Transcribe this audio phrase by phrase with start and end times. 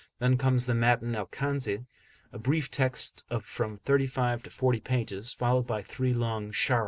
[0.17, 5.31] Then comes the Matn al Kanz, a brief text of from 35 to 40 pages,
[5.31, 6.79] followed by three long Sharh.